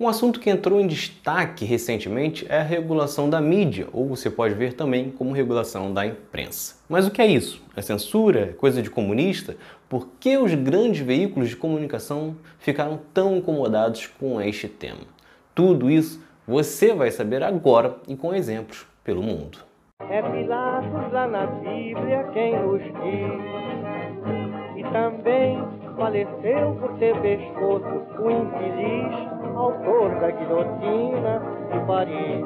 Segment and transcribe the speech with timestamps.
[0.00, 4.54] Um assunto que entrou em destaque recentemente é a regulação da mídia, ou você pode
[4.54, 6.76] ver também como regulação da imprensa.
[6.88, 7.60] Mas o que é isso?
[7.74, 8.42] É censura?
[8.42, 9.56] É coisa de comunista?
[9.88, 15.00] Por que os grandes veículos de comunicação ficaram tão incomodados com este tema?
[15.52, 19.58] Tudo isso você vai saber agora e com exemplos pelo mundo.
[20.08, 23.42] É Pilatos lá na Bíblia quem nos diz,
[24.76, 25.58] e também
[25.96, 32.44] faleceu por ter pescoço o infeliz autor da guilhotina de Paris.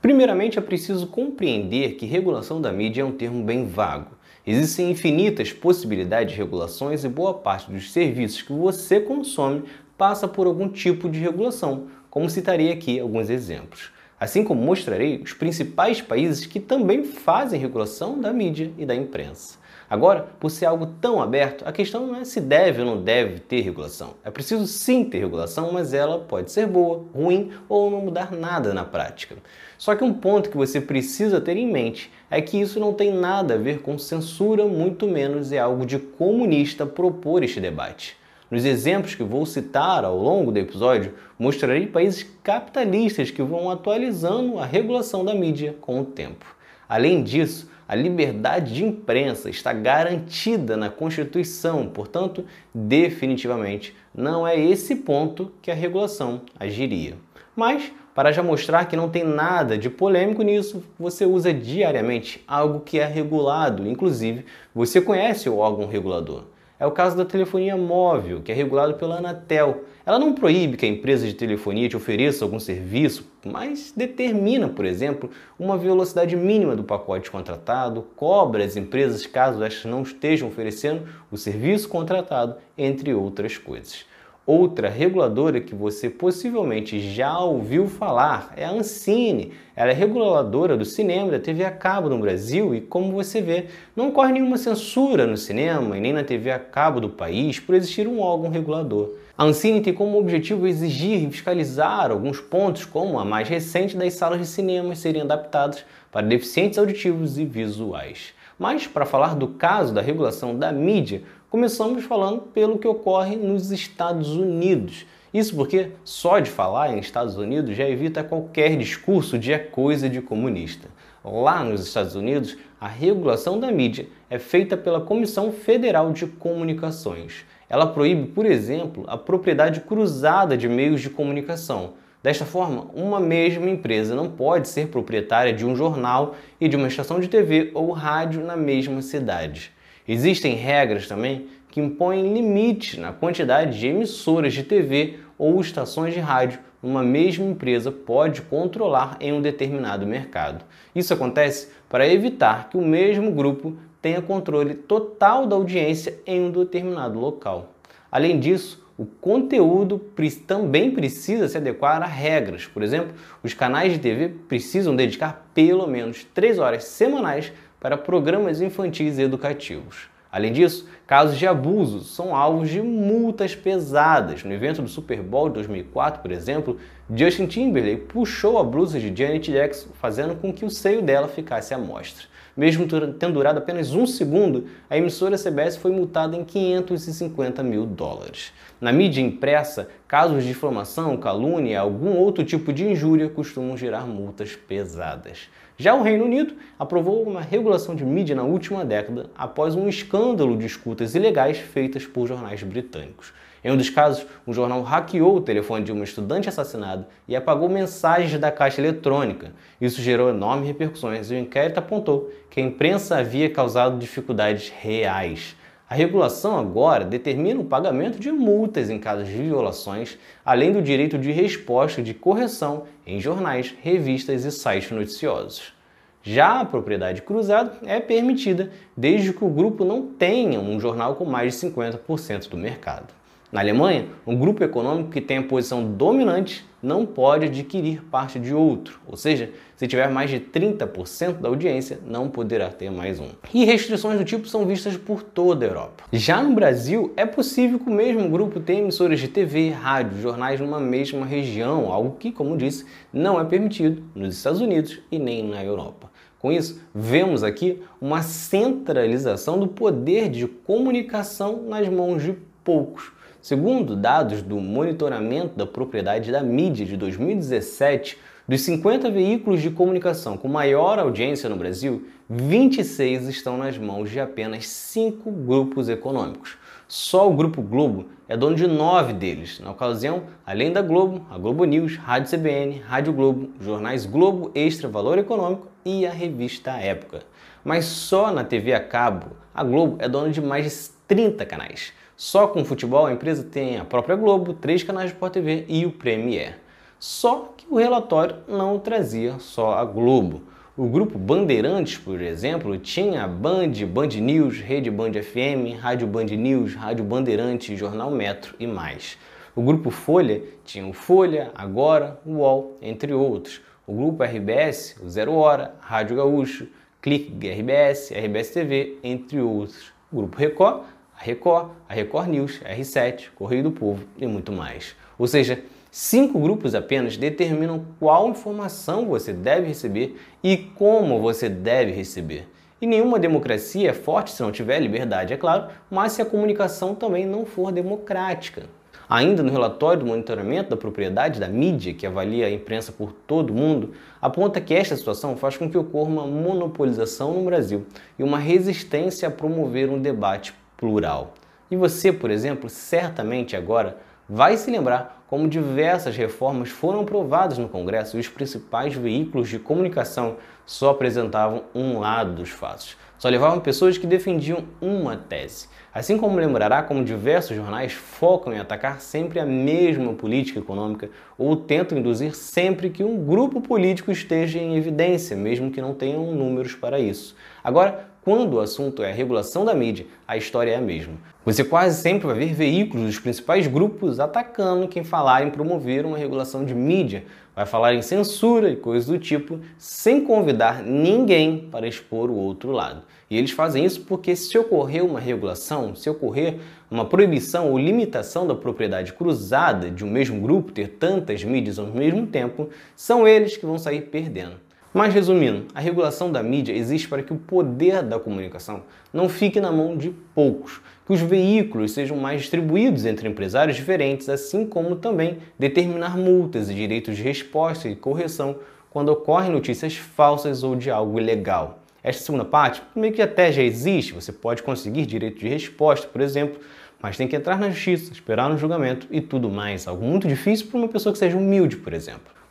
[0.00, 4.12] Primeiramente, é preciso compreender que regulação da mídia é um termo bem vago.
[4.46, 9.64] Existem infinitas possibilidades de regulações e boa parte dos serviços que você consome
[9.98, 13.90] passa por algum tipo de regulação, como citarei aqui alguns exemplos.
[14.18, 19.58] Assim como mostrarei os principais países que também fazem regulação da mídia e da imprensa.
[19.90, 23.40] Agora, por ser algo tão aberto, a questão não é se deve ou não deve
[23.40, 24.14] ter regulação.
[24.24, 28.72] É preciso sim ter regulação, mas ela pode ser boa, ruim ou não mudar nada
[28.72, 29.34] na prática.
[29.76, 33.12] Só que um ponto que você precisa ter em mente é que isso não tem
[33.12, 38.16] nada a ver com censura, muito menos é algo de comunista propor este debate.
[38.48, 44.56] Nos exemplos que vou citar ao longo do episódio, mostrarei países capitalistas que vão atualizando
[44.56, 46.46] a regulação da mídia com o tempo.
[46.88, 54.94] Além disso, a liberdade de imprensa está garantida na Constituição, portanto, definitivamente não é esse
[54.94, 57.16] ponto que a regulação agiria.
[57.56, 62.78] Mas, para já mostrar que não tem nada de polêmico nisso, você usa diariamente algo
[62.78, 66.44] que é regulado, inclusive você conhece o órgão regulador.
[66.80, 69.84] É o caso da telefonia móvel, que é regulado pela Anatel.
[70.06, 74.86] Ela não proíbe que a empresa de telefonia te ofereça algum serviço, mas determina, por
[74.86, 75.28] exemplo,
[75.58, 81.36] uma velocidade mínima do pacote contratado, cobra as empresas caso estas não estejam oferecendo o
[81.36, 84.06] serviço contratado, entre outras coisas.
[84.52, 89.52] Outra reguladora que você possivelmente já ouviu falar é a Ancine.
[89.76, 93.40] Ela é reguladora do cinema e da TV a cabo no Brasil e, como você
[93.40, 97.60] vê, não ocorre nenhuma censura no cinema e nem na TV a cabo do país
[97.60, 99.14] por existir um órgão regulador.
[99.38, 104.14] A Ancine tem como objetivo exigir e fiscalizar alguns pontos, como a mais recente das
[104.14, 108.34] salas de cinema serem adaptadas para deficientes auditivos e visuais.
[108.58, 113.72] Mas, para falar do caso da regulação da mídia, Começamos falando pelo que ocorre nos
[113.72, 115.04] Estados Unidos.
[115.34, 120.08] Isso porque só de falar em Estados Unidos já evita qualquer discurso de é coisa
[120.08, 120.86] de comunista.
[121.24, 127.44] Lá nos Estados Unidos, a regulação da mídia é feita pela Comissão Federal de Comunicações.
[127.68, 131.94] Ela proíbe, por exemplo, a propriedade cruzada de meios de comunicação.
[132.22, 136.86] Desta forma, uma mesma empresa não pode ser proprietária de um jornal e de uma
[136.86, 139.72] estação de TV ou rádio na mesma cidade.
[140.06, 146.20] Existem regras também que impõem limites na quantidade de emissoras de TV ou estações de
[146.20, 150.64] rádio uma mesma empresa pode controlar em um determinado mercado.
[150.94, 156.50] Isso acontece para evitar que o mesmo grupo tenha controle total da audiência em um
[156.50, 157.74] determinado local.
[158.10, 159.98] Além disso, o conteúdo
[160.46, 162.66] também precisa se adequar a regras.
[162.66, 168.60] Por exemplo, os canais de TV precisam dedicar pelo menos 3 horas semanais para programas
[168.60, 170.10] infantis e educativos.
[170.30, 174.44] Além disso, casos de abuso são alvos de multas pesadas.
[174.44, 176.78] No evento do Super Bowl de 2004, por exemplo,
[177.12, 181.74] Justin Timberlake puxou a blusa de Janet Jackson, fazendo com que o seio dela ficasse
[181.74, 182.29] à mostra.
[182.56, 188.52] Mesmo tendo durado apenas um segundo, a emissora CBS foi multada em 550 mil dólares.
[188.80, 194.06] Na mídia impressa, casos de difamação, calúnia e algum outro tipo de injúria costumam gerar
[194.06, 195.48] multas pesadas.
[195.78, 200.56] Já o Reino Unido aprovou uma regulação de mídia na última década após um escândalo
[200.56, 203.32] de escutas ilegais feitas por jornais britânicos.
[203.62, 207.68] Em um dos casos, um jornal hackeou o telefone de uma estudante assassinada e apagou
[207.68, 209.52] mensagens da caixa eletrônica.
[209.78, 215.54] Isso gerou enormes repercussões e o inquérito apontou que a imprensa havia causado dificuldades reais.
[215.90, 221.18] A regulação agora determina o pagamento de multas em casos de violações, além do direito
[221.18, 225.74] de resposta de correção em jornais, revistas e sites noticiosos.
[226.22, 231.24] Já a propriedade cruzada é permitida desde que o grupo não tenha um jornal com
[231.24, 233.19] mais de 50% do mercado.
[233.52, 238.54] Na Alemanha, um grupo econômico que tem a posição dominante não pode adquirir parte de
[238.54, 243.30] outro, ou seja, se tiver mais de 30% da audiência, não poderá ter mais um.
[243.52, 246.04] E restrições do tipo são vistas por toda a Europa.
[246.12, 250.60] Já no Brasil, é possível que o mesmo grupo tenha emissoras de TV, rádio, jornais
[250.60, 255.42] numa mesma região, algo que, como disse, não é permitido nos Estados Unidos e nem
[255.42, 256.08] na Europa.
[256.38, 263.10] Com isso, vemos aqui uma centralização do poder de comunicação nas mãos de poucos
[263.42, 270.36] Segundo dados do Monitoramento da Propriedade da Mídia de 2017, dos 50 veículos de comunicação
[270.36, 276.58] com maior audiência no Brasil, 26 estão nas mãos de apenas 5 grupos econômicos.
[276.86, 279.58] Só o Grupo Globo é dono de nove deles.
[279.58, 284.86] Na ocasião, além da Globo, a Globo News, Rádio CBN, Rádio Globo, jornais Globo Extra
[284.86, 287.20] Valor Econômico e a revista Época.
[287.64, 290.70] Mas só na TV a cabo, a Globo é dona de mais de
[291.10, 291.92] 30 canais.
[292.16, 295.84] Só com futebol, a empresa tem a própria Globo, três canais de Sport TV e
[295.84, 296.60] o Premier.
[297.00, 300.42] Só que o relatório não trazia só a Globo.
[300.76, 306.76] O grupo Bandeirantes, por exemplo, tinha Band, Band News, Rede Band FM, Rádio Band News,
[306.76, 309.18] Rádio Bandeirantes, Jornal Metro e mais.
[309.56, 313.60] O grupo Folha tinha o Folha, Agora, UOL, entre outros.
[313.84, 316.68] O grupo RBS, o Zero Hora, Rádio Gaúcho,
[317.02, 319.92] Clique RBS, RBS TV, entre outros.
[320.12, 320.82] O grupo Record,
[321.20, 324.96] a Record, a Record News, R7, Correio do Povo e muito mais.
[325.18, 331.92] Ou seja, cinco grupos apenas determinam qual informação você deve receber e como você deve
[331.92, 332.48] receber.
[332.80, 336.94] E nenhuma democracia é forte se não tiver liberdade, é claro, mas se a comunicação
[336.94, 338.62] também não for democrática.
[339.06, 343.50] Ainda no relatório do monitoramento da propriedade da mídia, que avalia a imprensa por todo
[343.50, 347.84] o mundo, aponta que esta situação faz com que ocorra uma monopolização no Brasil
[348.18, 351.34] e uma resistência a promover um debate plural.
[351.70, 357.68] E você, por exemplo, certamente agora vai se lembrar como diversas reformas foram aprovadas no
[357.68, 362.96] Congresso e os principais veículos de comunicação só apresentavam um lado dos fatos.
[363.18, 365.68] Só levavam pessoas que defendiam uma tese.
[365.92, 371.54] Assim como lembrará como diversos jornais focam em atacar sempre a mesma política econômica ou
[371.54, 376.74] tentam induzir sempre que um grupo político esteja em evidência, mesmo que não tenham números
[376.74, 377.36] para isso.
[377.62, 381.14] Agora, quando o assunto é a regulação da mídia, a história é a mesma.
[381.44, 386.18] Você quase sempre vai ver veículos dos principais grupos atacando quem falar em promover uma
[386.18, 387.24] regulação de mídia,
[387.56, 392.72] vai falar em censura e coisas do tipo, sem convidar ninguém para expor o outro
[392.72, 393.02] lado.
[393.30, 396.58] E eles fazem isso porque se ocorrer uma regulação, se ocorrer
[396.90, 401.86] uma proibição ou limitação da propriedade cruzada de um mesmo grupo ter tantas mídias ao
[401.86, 404.56] mesmo tempo, são eles que vão sair perdendo.
[404.92, 409.60] Mas resumindo, a regulação da mídia existe para que o poder da comunicação não fique
[409.60, 414.96] na mão de poucos, que os veículos sejam mais distribuídos entre empresários diferentes, assim como
[414.96, 418.56] também determinar multas e direitos de resposta e correção
[418.90, 421.78] quando ocorrem notícias falsas ou de algo ilegal.
[422.02, 426.20] Esta segunda parte meio que até já existe, você pode conseguir direito de resposta, por
[426.20, 426.60] exemplo,
[427.00, 430.66] mas tem que entrar na justiça, esperar no julgamento e tudo mais, algo muito difícil
[430.66, 432.39] para uma pessoa que seja humilde, por exemplo.